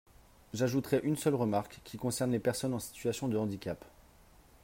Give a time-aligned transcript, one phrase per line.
[0.55, 3.85] J’ajouterai une seule remarque, qui concerne les personnes en situation de handicap.